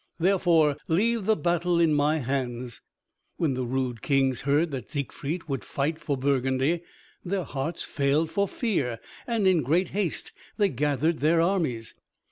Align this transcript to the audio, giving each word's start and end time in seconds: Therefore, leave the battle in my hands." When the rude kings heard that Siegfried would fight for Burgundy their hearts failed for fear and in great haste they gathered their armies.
Therefore, 0.17 0.77
leave 0.87 1.27
the 1.27 1.35
battle 1.35 1.79
in 1.79 1.93
my 1.93 2.17
hands." 2.17 2.81
When 3.37 3.53
the 3.53 3.67
rude 3.67 4.01
kings 4.01 4.41
heard 4.41 4.71
that 4.71 4.89
Siegfried 4.89 5.43
would 5.43 5.63
fight 5.63 5.99
for 5.99 6.17
Burgundy 6.17 6.81
their 7.23 7.43
hearts 7.43 7.83
failed 7.83 8.31
for 8.31 8.47
fear 8.47 8.99
and 9.27 9.45
in 9.45 9.61
great 9.61 9.89
haste 9.89 10.31
they 10.57 10.69
gathered 10.69 11.19
their 11.19 11.39
armies. 11.39 11.93